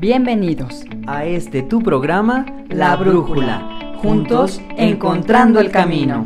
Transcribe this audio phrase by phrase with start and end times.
[0.00, 6.22] Bienvenidos a este tu programa La Brújula, juntos encontrando el camino.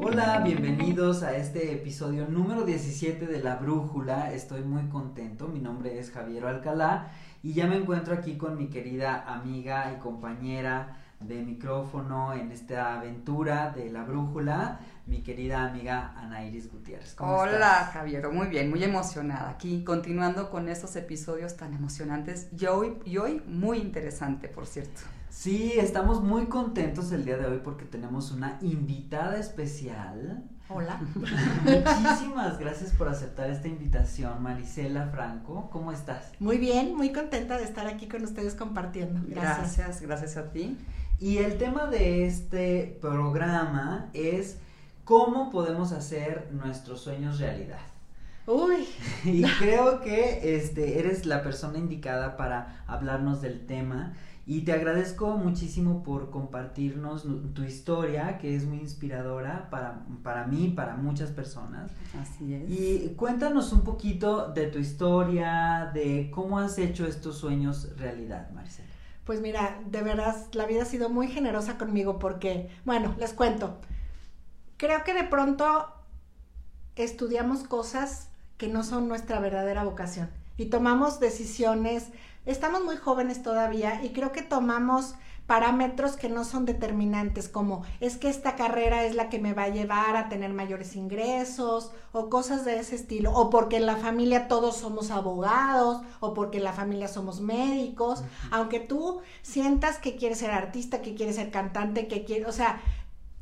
[0.00, 4.32] Hola, bienvenidos a este episodio número 17 de La Brújula.
[4.32, 7.10] Estoy muy contento, mi nombre es Javier Alcalá
[7.42, 12.98] y ya me encuentro aquí con mi querida amiga y compañera de micrófono en esta
[12.98, 17.16] aventura de La Brújula mi querida amiga Ana Iris Gutiérrez.
[17.18, 22.98] Hola Javier, muy bien, muy emocionada aquí, continuando con estos episodios tan emocionantes y hoy,
[23.06, 25.00] y hoy muy interesante, por cierto.
[25.30, 30.44] Sí, estamos muy contentos el día de hoy porque tenemos una invitada especial.
[30.68, 31.00] Hola.
[31.14, 35.70] Muchísimas gracias por aceptar esta invitación, Marisela Franco.
[35.70, 36.32] ¿Cómo estás?
[36.38, 39.22] Muy bien, muy contenta de estar aquí con ustedes compartiendo.
[39.26, 40.76] Gracias, gracias, gracias a ti.
[41.20, 44.58] Y el tema de este programa es
[45.04, 47.80] cómo podemos hacer nuestros sueños realidad.
[48.46, 48.86] Uy.
[49.24, 54.14] Y creo que este, eres la persona indicada para hablarnos del tema.
[54.46, 60.72] Y te agradezco muchísimo por compartirnos tu historia, que es muy inspiradora para, para mí,
[60.74, 61.90] para muchas personas.
[62.18, 62.70] Así es.
[62.70, 68.97] Y cuéntanos un poquito de tu historia, de cómo has hecho estos sueños realidad, Marcela.
[69.28, 73.76] Pues mira, de verdad, la vida ha sido muy generosa conmigo porque, bueno, les cuento.
[74.78, 75.92] Creo que de pronto
[76.96, 82.06] estudiamos cosas que no son nuestra verdadera vocación y tomamos decisiones,
[82.46, 85.14] estamos muy jóvenes todavía y creo que tomamos
[85.48, 89.62] parámetros que no son determinantes, como es que esta carrera es la que me va
[89.64, 93.96] a llevar a tener mayores ingresos o cosas de ese estilo, o porque en la
[93.96, 100.16] familia todos somos abogados o porque en la familia somos médicos, aunque tú sientas que
[100.16, 102.82] quieres ser artista, que quieres ser cantante, que quieres, o sea,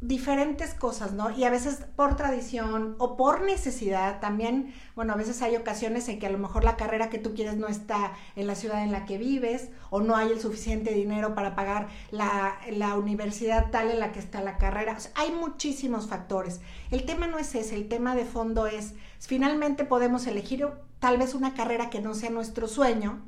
[0.07, 1.31] diferentes cosas, ¿no?
[1.31, 6.19] Y a veces por tradición o por necesidad también, bueno, a veces hay ocasiones en
[6.19, 8.93] que a lo mejor la carrera que tú quieres no está en la ciudad en
[8.93, 13.91] la que vives o no hay el suficiente dinero para pagar la, la universidad tal
[13.91, 14.97] en la que está la carrera.
[15.15, 16.61] hay muchísimos factores.
[16.91, 20.67] El tema no es ese, el tema de fondo es, finalmente podemos elegir
[21.01, 23.23] tal vez una carrera que no sea nuestro sueño,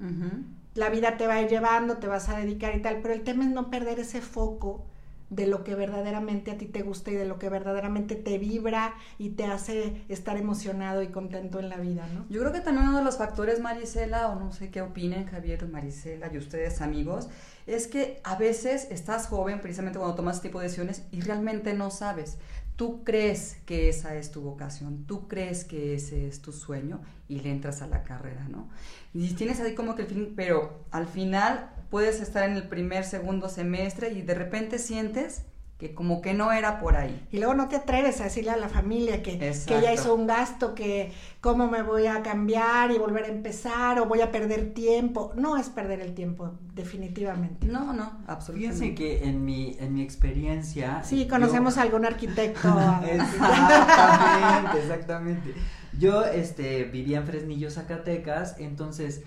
[0.74, 3.22] la vida te va a ir llevando, te vas a dedicar y tal, pero el
[3.22, 4.84] tema es no perder ese foco
[5.30, 8.94] de lo que verdaderamente a ti te gusta y de lo que verdaderamente te vibra
[9.18, 12.24] y te hace estar emocionado y contento en la vida, ¿no?
[12.30, 15.68] Yo creo que también uno de los factores, Marisela, o no sé qué opinen Javier,
[15.68, 17.28] Marisela y ustedes amigos,
[17.66, 21.74] es que a veces estás joven precisamente cuando tomas este tipo de decisiones y realmente
[21.74, 22.38] no sabes.
[22.76, 27.40] Tú crees que esa es tu vocación, tú crees que ese es tu sueño y
[27.40, 28.68] le entras a la carrera, ¿no?
[29.12, 33.04] Y tienes ahí como que el fin, pero al final puedes estar en el primer,
[33.04, 35.44] segundo semestre y de repente sientes
[35.78, 37.24] que como que no era por ahí.
[37.30, 40.26] Y luego no te atreves a decirle a la familia que, que ya hizo un
[40.26, 44.74] gasto, que cómo me voy a cambiar y volver a empezar o voy a perder
[44.74, 45.32] tiempo.
[45.36, 47.68] No es perder el tiempo, definitivamente.
[47.68, 48.86] No, no, absolutamente.
[48.86, 51.04] Fíjense que en mi, en mi experiencia...
[51.04, 52.68] Sí, conocemos a algún arquitecto.
[53.06, 55.54] exactamente, exactamente.
[55.96, 59.22] Yo este, vivía en Fresnillo, Zacatecas, entonces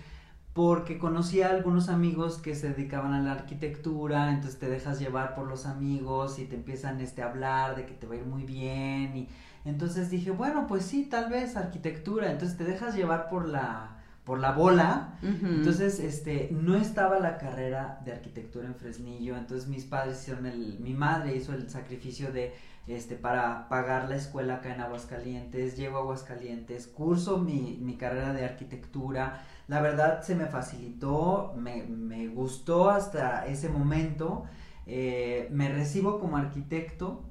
[0.54, 5.34] porque conocí a algunos amigos que se dedicaban a la arquitectura, entonces te dejas llevar
[5.34, 8.26] por los amigos y te empiezan este, a hablar de que te va a ir
[8.26, 9.30] muy bien y
[9.64, 14.40] entonces dije, bueno, pues sí, tal vez arquitectura, entonces te dejas llevar por la por
[14.40, 15.18] la bola.
[15.24, 20.80] Entonces, este, no estaba la carrera de arquitectura en Fresnillo, entonces mis padres hicieron el
[20.80, 22.54] mi madre hizo el sacrificio de
[22.88, 28.34] este, para pagar la escuela acá en Aguascalientes, llego a Aguascalientes, curso mi, mi carrera
[28.34, 34.46] de arquitectura, la verdad se me facilitó, me, me gustó hasta ese momento,
[34.86, 37.30] eh, me recibo como arquitecto,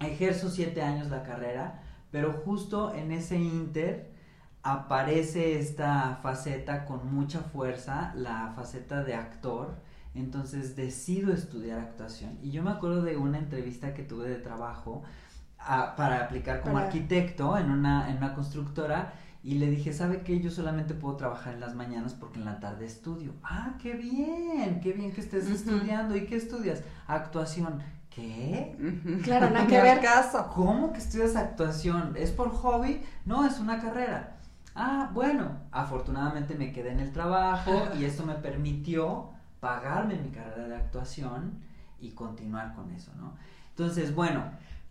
[0.00, 4.12] ejerzo siete años la carrera, pero justo en ese inter
[4.62, 9.80] aparece esta faceta con mucha fuerza, la faceta de actor,
[10.14, 12.38] entonces decido estudiar actuación.
[12.42, 15.02] Y yo me acuerdo de una entrevista que tuve de trabajo
[15.58, 19.12] ah, para aplicar como arquitecto en una, en una constructora.
[19.42, 20.40] Y le dije, ¿sabe qué?
[20.40, 23.34] Yo solamente puedo trabajar en las mañanas porque en la tarde estudio.
[23.42, 26.16] Ah, qué bien, qué bien que estés estudiando.
[26.16, 26.82] ¿Y qué estudias?
[27.06, 27.82] Actuación.
[28.10, 28.76] ¿Qué?
[29.22, 30.50] Claro, no hay que ver caso.
[30.54, 32.14] ¿Cómo que estudias actuación?
[32.16, 33.00] ¿Es por hobby?
[33.24, 34.36] No, es una carrera.
[34.74, 39.30] Ah, bueno, afortunadamente me quedé en el trabajo y esto me permitió
[39.60, 41.58] pagarme mi carrera de actuación
[42.00, 43.34] y continuar con eso, ¿no?
[43.70, 44.44] Entonces, bueno,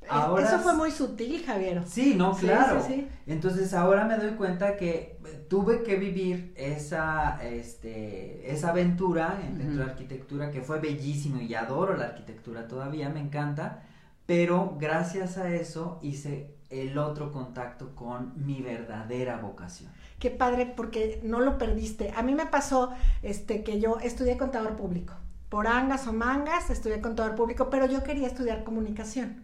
[0.10, 0.48] ahora...
[0.48, 1.84] Eso fue muy sutil, Javier.
[1.86, 2.82] Sí, no, claro.
[3.26, 9.76] Entonces ahora me doy cuenta que tuve que vivir esa, este, esa aventura dentro de
[9.76, 13.84] la arquitectura que fue bellísimo y adoro la arquitectura todavía, me encanta,
[14.26, 19.92] pero gracias a eso hice el otro contacto con mi verdadera vocación.
[20.20, 22.12] qué padre porque no lo perdiste.
[22.16, 25.14] A mí me pasó este, que yo estudié contador público.
[25.50, 29.44] Por angas o mangas, estudié contador público, pero yo quería estudiar comunicación.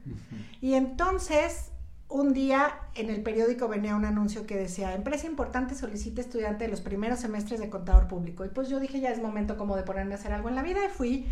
[0.60, 1.72] Y entonces,
[2.10, 6.70] un día en el periódico venía un anuncio que decía, empresa importante solicita estudiante de
[6.70, 8.44] los primeros semestres de contador público.
[8.46, 10.62] Y pues yo dije, ya es momento como de ponerme a hacer algo en la
[10.62, 10.80] vida.
[10.86, 11.26] Y fui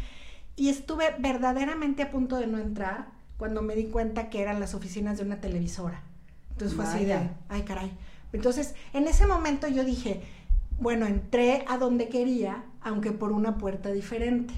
[0.55, 3.07] y estuve verdaderamente a punto de no entrar
[3.37, 6.01] cuando me di cuenta que eran las oficinas de una televisora.
[6.51, 7.91] Entonces fue así de, ay caray.
[8.33, 10.21] Entonces, en ese momento yo dije,
[10.79, 14.53] bueno, entré a donde quería, aunque por una puerta diferente.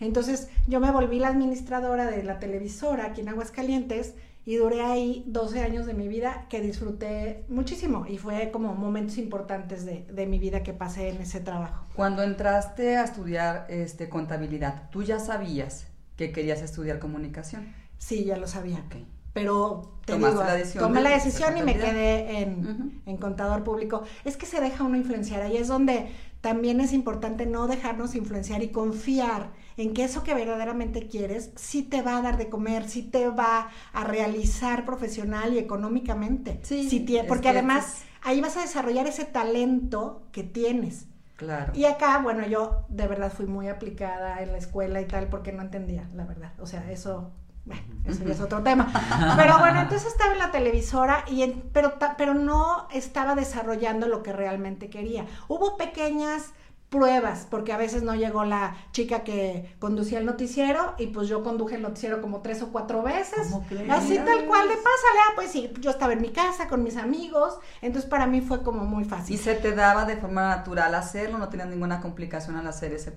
[0.00, 4.14] Entonces, yo me volví la administradora de la televisora aquí en Aguascalientes
[4.44, 9.18] y duré ahí 12 años de mi vida que disfruté muchísimo y fue como momentos
[9.18, 11.86] importantes de, de, mi vida que pasé en ese trabajo.
[11.94, 17.72] Cuando entraste a estudiar este, contabilidad, ¿tú ya sabías que querías estudiar comunicación?
[17.98, 18.82] Sí, ya lo sabía.
[19.32, 24.02] Pero te digo, la decisión tomé la decisión y me quedé en, en, contador público.
[24.24, 25.42] Es que se deja uno influenciar.
[25.42, 26.10] Ahí es donde
[26.42, 31.82] también es importante no dejarnos influenciar y confiar en que eso que verdaderamente quieres sí
[31.82, 36.60] te va a dar de comer, sí te va a realizar profesional y económicamente.
[36.62, 41.06] Sí, sí porque además ahí vas a desarrollar ese talento que tienes.
[41.36, 41.72] Claro.
[41.74, 45.52] Y acá, bueno, yo de verdad fui muy aplicada en la escuela y tal porque
[45.52, 46.52] no entendía, la verdad.
[46.60, 47.32] O sea, eso
[47.64, 48.92] bueno, eso ya es otro tema.
[49.36, 54.32] Pero bueno, entonces estaba en la televisora, y pero, pero no estaba desarrollando lo que
[54.32, 55.26] realmente quería.
[55.48, 56.52] Hubo pequeñas
[56.92, 61.42] pruebas, porque a veces no llegó la chica que conducía el noticiero y pues yo
[61.42, 63.50] conduje el noticiero como tres o cuatro veces.
[63.90, 66.98] Así tal cual de pásale, ah, pues sí, yo estaba en mi casa con mis
[66.98, 69.34] amigos, entonces para mí fue como muy fácil.
[69.34, 73.14] Y se te daba de forma natural hacerlo, no tenía ninguna complicación al hacer ese,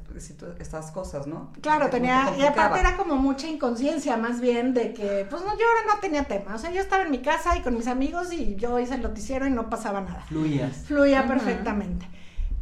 [0.57, 1.51] estas cosas, ¿no?
[1.61, 5.65] Claro, tenía, y aparte era como mucha inconsciencia más bien de que, pues no, yo
[5.67, 8.31] ahora no tenía tema, o sea, yo estaba en mi casa y con mis amigos
[8.31, 10.21] y yo hice el noticiero y no pasaba nada.
[10.29, 10.77] Fluías.
[10.87, 12.07] Fluía perfectamente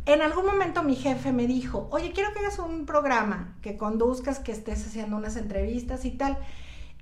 [0.06, 4.40] en algún momento mi jefe me dijo, oye, quiero que hagas un programa, que conduzcas,
[4.40, 6.38] que estés haciendo unas entrevistas y tal.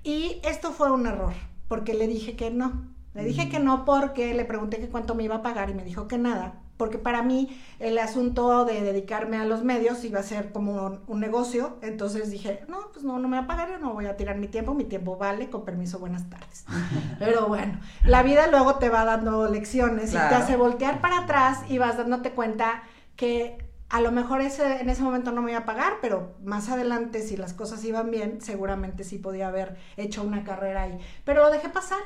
[0.04, 1.34] Y esto fue un error,
[1.68, 2.92] porque le dije que no.
[3.14, 5.84] Le dije que no porque le pregunté que cuánto me iba a pagar y me
[5.84, 10.24] dijo que nada, porque para mí el asunto de dedicarme a los medios iba a
[10.24, 13.78] ser como un, negocio, entonces dije, no, pues no, no me va a pagar, yo
[13.78, 16.64] no voy a tirar mi tiempo, mi tiempo vale, con permiso, buenas tardes.
[17.20, 21.60] Pero bueno, la vida luego te va dando lecciones y te hace voltear para atrás
[21.68, 22.82] y vas dándote cuenta
[23.14, 23.58] que
[23.92, 27.20] a lo mejor ese, en ese momento no me iba a pagar, pero más adelante,
[27.20, 30.98] si las cosas iban bien, seguramente sí podía haber hecho una carrera ahí.
[31.26, 31.98] Pero lo dejé pasar.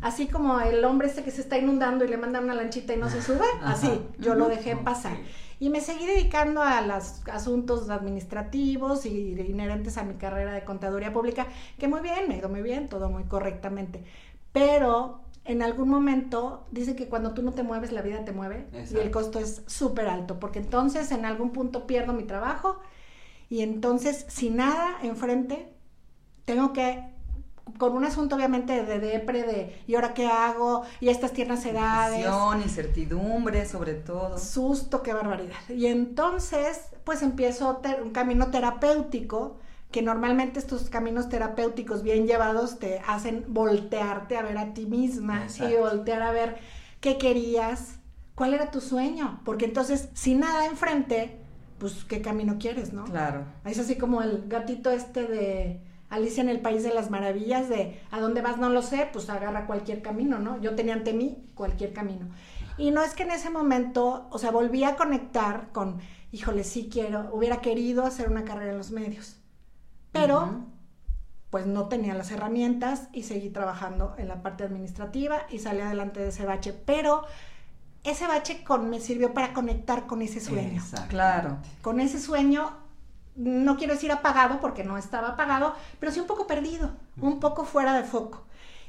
[0.00, 2.98] Así como el hombre este que se está inundando y le manda una lanchita y
[2.98, 5.16] no se sube, así, yo lo dejé pasar.
[5.58, 11.12] Y me seguí dedicando a los asuntos administrativos y inherentes a mi carrera de contaduría
[11.12, 11.48] pública,
[11.80, 14.04] que muy bien, me ha ido muy bien, todo muy correctamente.
[14.52, 18.66] Pero en algún momento dice que cuando tú no te mueves, la vida te mueve
[18.90, 22.80] y el costo es súper alto, porque entonces en algún punto pierdo mi trabajo
[23.50, 25.68] y entonces sin nada enfrente,
[26.46, 27.04] tengo que,
[27.78, 30.82] con un asunto obviamente de depre, de ¿y ahora qué hago?
[31.00, 32.24] Y estas tiernas edades.
[32.62, 34.38] incertidumbre sobre todo.
[34.38, 35.56] Susto, qué barbaridad.
[35.68, 39.58] Y entonces, pues empiezo un camino terapéutico
[39.94, 45.46] que normalmente estos caminos terapéuticos bien llevados te hacen voltearte a ver a ti misma
[45.60, 46.56] y voltear a ver
[46.98, 48.00] qué querías,
[48.34, 51.38] cuál era tu sueño, porque entonces sin nada enfrente,
[51.78, 53.04] pues qué camino quieres, ¿no?
[53.04, 53.44] Claro.
[53.64, 58.00] Es así como el gatito este de Alicia en el País de las Maravillas, de
[58.10, 60.60] a dónde vas no lo sé, pues agarra cualquier camino, ¿no?
[60.60, 62.26] Yo tenía ante mí cualquier camino.
[62.78, 66.00] Y no es que en ese momento, o sea, volví a conectar con,
[66.32, 69.43] híjole, sí quiero, hubiera querido hacer una carrera en los medios
[70.14, 70.64] pero
[71.50, 76.20] pues no tenía las herramientas y seguí trabajando en la parte administrativa y salí adelante
[76.20, 77.24] de ese bache, pero
[78.04, 80.82] ese bache con, me sirvió para conectar con ese sueño.
[81.08, 81.58] Claro.
[81.82, 82.70] Con ese sueño,
[83.34, 87.64] no quiero decir apagado porque no estaba apagado, pero sí un poco perdido, un poco
[87.64, 88.44] fuera de foco.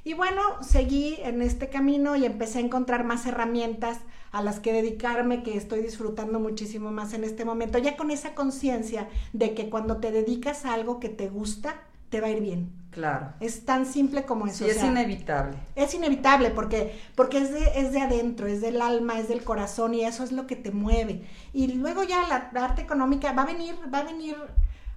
[0.05, 3.97] Y bueno, seguí en este camino y empecé a encontrar más herramientas
[4.31, 8.35] a las que dedicarme, que estoy disfrutando muchísimo más en este momento, ya con esa
[8.35, 11.81] conciencia de que cuando te dedicas a algo que te gusta,
[12.11, 12.71] te va a ir bien.
[12.91, 13.33] Claro.
[13.39, 14.63] Es tan simple como eso.
[14.63, 15.57] Sí, es inevitable.
[15.75, 19.95] Es inevitable porque, porque es, de, es de adentro, es del alma, es del corazón
[19.95, 21.23] y eso es lo que te mueve.
[21.51, 24.35] Y luego ya la, la arte económica va a venir, va a venir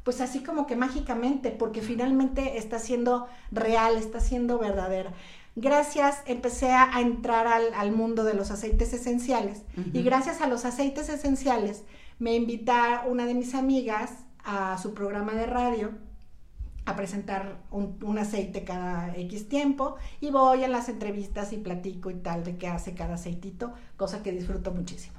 [0.04, 5.12] pues así como que mágicamente, porque finalmente está siendo real, está siendo verdadera
[5.60, 9.62] gracias empecé a, entrar al, mundo de los aceites esenciales
[9.92, 11.84] y gracias a los aceites esenciales
[12.18, 14.12] me invita una de mis amigas
[14.44, 15.90] a su programa de radio
[16.84, 22.10] a presentar un, un, aceite cada X tiempo y voy a las entrevistas y platico
[22.10, 25.17] y tal de qué hace cada aceitito, cosa que disfruto muchísimo.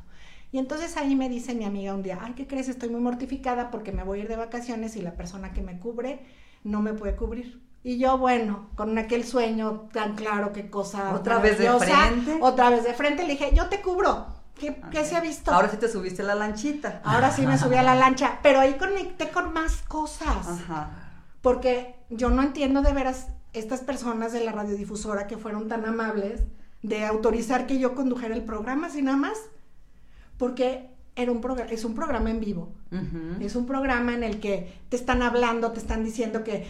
[0.52, 2.70] Y entonces ahí me dice mi amiga un día, ay, ¿qué crees?
[2.70, 5.80] Estoy muy mortificada porque me voy a ir de vacaciones y la persona que me
[5.80, 6.26] cubre
[6.64, 7.62] no me puede cubrir.
[7.84, 11.14] Y yo, bueno, con aquel sueño tan claro, qué cosa.
[11.14, 12.38] Otra vez de frente.
[12.42, 14.28] Otra vez de frente, le dije, yo te cubro.
[14.56, 15.52] ¿Qué, ¿Qué, se ha visto?
[15.52, 17.02] Ahora sí te subiste a la lanchita.
[17.06, 20.48] Ahora sí me subí a la lancha, pero ahí conecté con más cosas.
[20.48, 21.10] Ajá
[21.42, 26.44] porque yo no entiendo de veras estas personas de la radiodifusora que fueron tan amables
[26.82, 29.38] de autorizar que yo condujera el programa, así nada más,
[30.40, 32.70] porque era un es un programa en vivo,
[33.42, 36.66] es un programa en el que te están hablando, te están diciendo que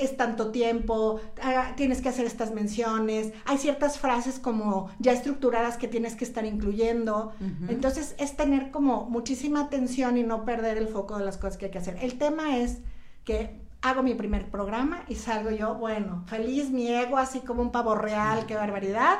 [0.00, 5.76] es tanto tiempo, ah, tienes que hacer estas menciones, hay ciertas frases como ya estructuradas
[5.76, 7.32] que tienes que estar incluyendo,
[7.68, 11.66] entonces es tener como muchísima atención y no perder el foco de las cosas que
[11.66, 11.96] hay que hacer.
[12.02, 12.80] El tema es
[13.24, 17.70] que hago mi primer programa y salgo yo, bueno, feliz, mi ego así como un
[17.70, 19.18] pavo real, qué barbaridad.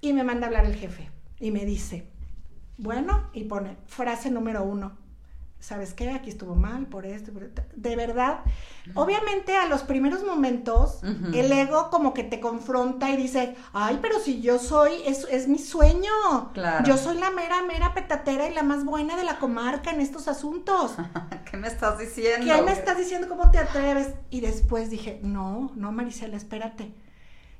[0.00, 1.10] Y me manda a hablar el jefe
[1.40, 2.06] y me dice,
[2.78, 4.92] bueno, y pone frase número uno,
[5.58, 6.10] ¿sabes qué?
[6.10, 7.32] Aquí estuvo mal por esto,
[7.74, 8.40] de verdad.
[8.94, 11.00] Obviamente a los primeros momentos
[11.34, 15.48] el ego como que te confronta y dice, ay, pero si yo soy, es, es
[15.48, 16.12] mi sueño.
[16.84, 20.28] Yo soy la mera, mera petatera y la más buena de la comarca en estos
[20.28, 20.94] asuntos.
[21.50, 22.46] ¿Qué me estás diciendo?
[22.46, 23.28] ¿Qué me estás diciendo?
[23.28, 24.14] ¿Cómo te atreves?
[24.30, 26.92] Y después dije, no, no, Marisela, espérate.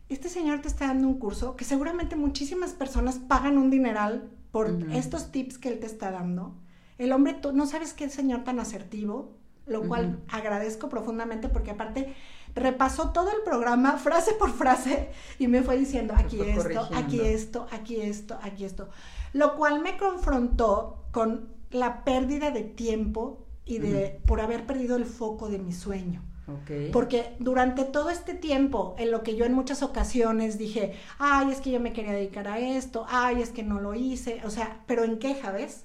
[0.08, 4.74] Este señor te está dando un curso que seguramente muchísimas personas pagan un dineral por
[4.94, 6.54] estos tips que él te está dando
[6.96, 9.36] el hombre, tú no sabes qué señor tan asertivo,
[9.66, 12.14] lo cual agradezco profundamente porque aparte
[12.54, 17.66] repasó todo el programa frase por frase y me fue diciendo aquí esto, aquí esto,
[17.70, 18.88] aquí esto, aquí esto,
[19.34, 25.04] lo cual me confrontó con la pérdida de tiempo y de por haber perdido el
[25.04, 26.22] foco de mi sueño.
[26.92, 31.60] Porque durante todo este tiempo, en lo que yo en muchas ocasiones dije, ay, es
[31.60, 34.80] que yo me quería dedicar a esto, ay, es que no lo hice, o sea,
[34.86, 35.84] pero en queja, ¿ves?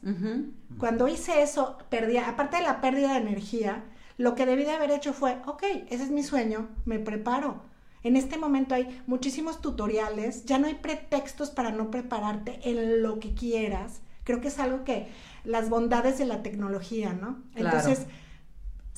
[0.78, 3.84] Cuando hice eso, perdía, aparte de la pérdida de energía,
[4.18, 7.64] lo que debí de haber hecho fue, ok, ese es mi sueño, me preparo.
[8.04, 13.20] En este momento hay muchísimos tutoriales, ya no hay pretextos para no prepararte en lo
[13.20, 14.02] que quieras.
[14.24, 15.08] Creo que es algo que
[15.44, 17.40] las bondades de la tecnología, ¿no?
[17.56, 18.06] Entonces,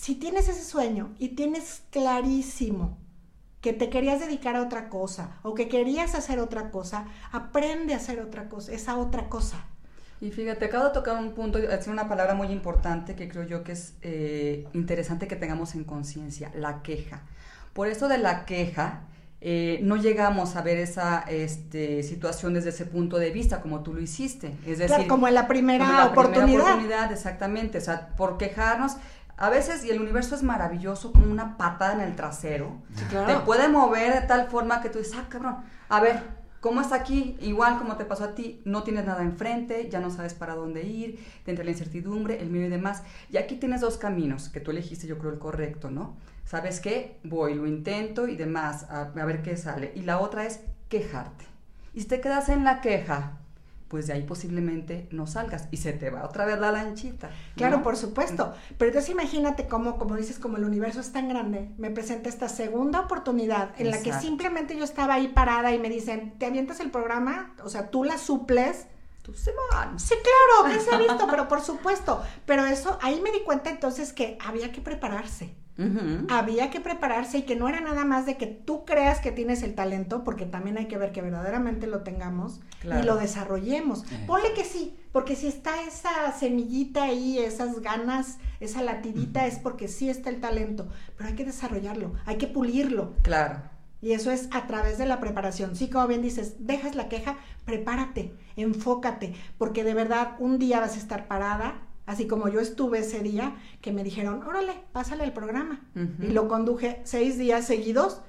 [0.03, 2.98] si tienes ese sueño y tienes clarísimo
[3.62, 7.98] que te querías dedicar a otra cosa o que querías hacer otra cosa, aprende a
[7.98, 9.65] hacer otra cosa, esa otra cosa.
[10.19, 13.63] Y fíjate, acabo de tocar un punto, es una palabra muy importante que creo yo
[13.63, 17.22] que es eh, interesante que tengamos en conciencia, la queja.
[17.72, 19.03] Por eso de la queja,
[19.39, 23.93] eh, no llegamos a ver esa este, situación desde ese punto de vista, como tú
[23.93, 24.53] lo hiciste.
[24.65, 26.45] Es decir, como en la primera oportunidad.
[26.45, 27.77] Primera oportunidad, exactamente.
[27.77, 28.98] O sea, por quejarnos,
[29.38, 32.82] a veces, y el universo es maravilloso, como una patada en el trasero.
[33.10, 35.58] Te puede mover de tal forma que tú dices, ah, cabrón,
[35.90, 36.24] a ver,
[36.60, 37.38] ¿cómo está aquí?
[37.42, 40.84] Igual como te pasó a ti, no tienes nada enfrente, ya no sabes para dónde
[40.84, 43.04] ir, te entra la incertidumbre, el miedo y demás.
[43.32, 46.16] Y aquí tienes dos caminos que tú elegiste, yo creo, el correcto, ¿no?
[46.46, 47.20] ¿Sabes qué?
[47.24, 49.92] Voy, lo intento y demás, a, a ver qué sale.
[49.96, 51.46] Y la otra es quejarte.
[51.94, 53.40] Y si te quedas en la queja,
[53.93, 57.29] pues de ahí posiblemente no salgas y se te va otra vez la lanchita.
[57.55, 58.55] Claro, por supuesto.
[58.79, 62.50] Pero entonces imagínate cómo, como dices, como el universo es tan grande, me presenta esta
[62.50, 66.79] segunda oportunidad en la que simplemente yo estaba ahí parada y me dicen, ¿te avientas
[66.79, 67.53] el programa?
[67.63, 68.88] O sea, tú la suples.
[69.21, 70.00] Tú se van.
[70.00, 72.19] Sí, claro, que se ha visto, pero por supuesto.
[72.47, 75.53] Pero eso, ahí me di cuenta entonces que había que prepararse.
[76.30, 79.63] Había que prepararse y que no era nada más de que tú creas que tienes
[79.63, 84.06] el talento, porque también hay que ver que verdaderamente lo tengamos y lo desarrollemos.
[84.27, 89.88] Ponle que sí, porque si está esa semillita ahí, esas ganas, esa latidita, es porque
[89.88, 90.88] sí está el talento,
[91.18, 93.13] pero hay que desarrollarlo, hay que pulirlo.
[93.24, 93.62] Claro.
[94.01, 95.77] Y eso es a través de la preparación.
[95.77, 100.96] Sí, como bien dices, dejas la queja, prepárate, enfócate, porque de verdad un día vas
[100.96, 105.31] a estar parada Así como yo estuve ese día que me dijeron, órale, pásale el
[105.31, 105.81] programa.
[106.22, 108.22] Y lo conduje seis días seguidos,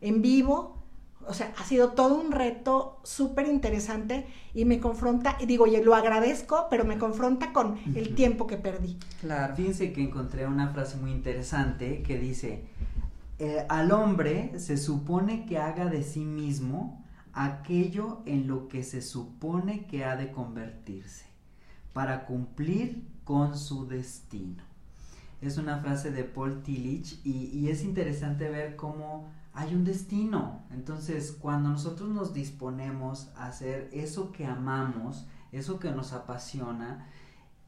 [0.00, 0.78] en vivo.
[1.26, 5.82] O sea, ha sido todo un reto súper interesante y me confronta, y digo, oye,
[5.82, 8.98] lo agradezco, pero me confronta con el tiempo que perdí.
[9.20, 9.54] Claro.
[9.54, 12.64] Fíjense que encontré una frase muy interesante que dice,
[13.38, 19.00] eh, al hombre se supone que haga de sí mismo aquello en lo que se
[19.00, 21.31] supone que ha de convertirse
[21.92, 24.62] para cumplir con su destino.
[25.40, 30.62] Es una frase de Paul Tillich y, es interesante ver cómo hay un destino.
[30.70, 37.08] Entonces, cuando nosotros nos disponemos a hacer eso que amamos, eso que nos apasiona,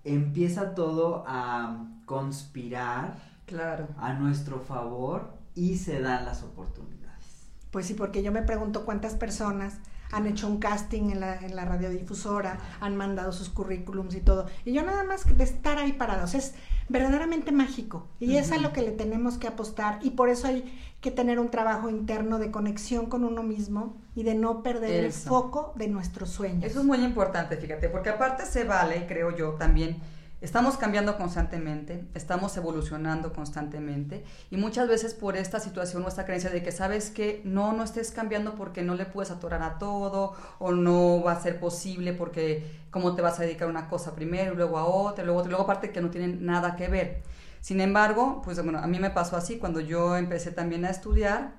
[0.05, 3.89] empieza todo a conspirar claro.
[3.99, 7.49] a nuestro favor y se dan las oportunidades.
[7.73, 9.79] Pues sí, porque yo me pregunto cuántas personas
[10.15, 14.47] han hecho un casting en la, en la radiodifusora, han mandado sus currículums y todo.
[14.65, 16.55] Y yo nada más de estar ahí parados, es
[16.89, 18.07] verdaderamente mágico.
[18.21, 19.99] Y es a lo que le tenemos que apostar.
[20.03, 20.65] Y por eso hay
[21.01, 25.13] que tener un trabajo interno de conexión con uno mismo y de no perder el
[25.13, 26.65] foco de nuestros sueños.
[26.65, 29.99] Eso es muy importante, fíjate, porque aparte se vale, creo yo, también
[30.45, 36.51] Estamos cambiando constantemente, estamos evolucionando constantemente y muchas veces por esta situación o esta creencia
[36.51, 40.35] de que sabes que no, no estés cambiando porque no le puedes atorar a todo
[40.59, 44.15] o no va a ser posible porque cómo te vas a dedicar a una cosa
[44.15, 47.23] primero luego a otra, luego luego aparte que no tienen nada que ver.
[47.63, 51.55] Sin embargo, pues bueno, a mí me pasó así cuando yo empecé también a estudiar,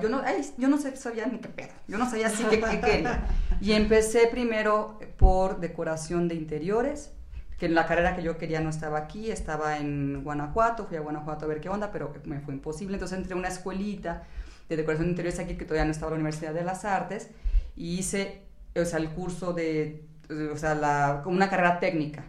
[0.00, 3.26] yo no, ay, yo no sabía ni qué pedo, yo no sabía así qué quería.
[3.60, 7.10] Y empecé primero por decoración de interiores,
[7.58, 11.00] que en la carrera que yo quería no estaba aquí, estaba en Guanajuato, fui a
[11.00, 12.94] Guanajuato a ver qué onda, pero me fue imposible.
[12.94, 14.22] Entonces entré a una escuelita
[14.68, 17.30] de decoración de interiores aquí, que todavía no estaba en la Universidad de las Artes,
[17.74, 18.42] y hice,
[18.76, 20.04] o sea, el curso de,
[20.52, 22.24] o sea, la, como una carrera técnica.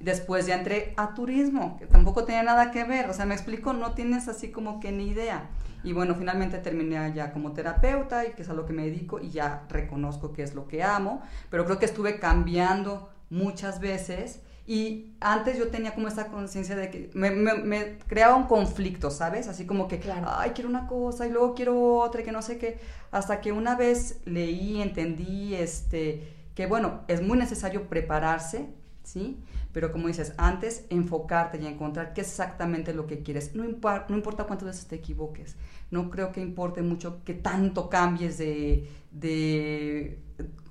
[0.00, 3.72] Después ya entré a turismo, que tampoco tenía nada que ver, o sea, me explico,
[3.72, 5.48] no tienes así como que ni idea.
[5.84, 9.20] Y bueno, finalmente terminé ya como terapeuta y que es a lo que me dedico
[9.20, 14.40] y ya reconozco que es lo que amo, pero creo que estuve cambiando muchas veces
[14.66, 19.48] y antes yo tenía como esta conciencia de que me, me, creaba un conflicto, ¿sabes?
[19.48, 22.58] Así como que, ay, quiero una cosa y luego quiero otra y que no sé
[22.58, 22.78] qué.
[23.10, 28.68] Hasta que una vez leí, entendí, este, que bueno, es muy necesario prepararse,
[29.02, 29.38] ¿sí?
[29.72, 33.54] Pero como dices, antes enfocarte y encontrar qué es exactamente lo que quieres.
[33.54, 35.56] No, no importa cuántas veces te equivoques.
[35.90, 40.22] No creo que importe mucho que tanto cambies de, de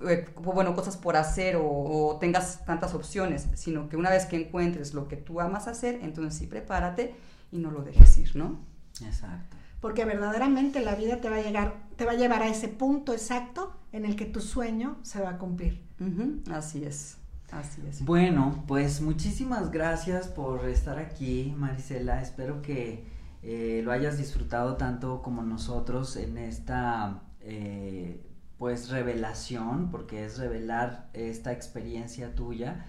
[0.08, 4.94] eh, bueno, cosas por hacer o, tengas tantas opciones, sino que una vez que encuentres
[4.94, 7.14] lo que tú amas hacer, entonces sí prepárate
[7.50, 8.60] y no lo dejes ir, ¿no?
[9.04, 9.56] Exacto.
[9.80, 13.12] Porque verdaderamente la vida te va a llegar, te va a llevar a ese punto
[13.12, 15.82] exacto en el que tu sueño se va a cumplir.
[16.50, 17.18] Así es.
[17.52, 18.02] Así es.
[18.04, 22.22] Bueno, pues muchísimas gracias por estar aquí, Marisela.
[22.22, 23.04] Espero que
[23.42, 28.24] eh, lo hayas disfrutado tanto como nosotros en esta eh,
[28.56, 32.86] pues revelación, porque es revelar esta experiencia tuya.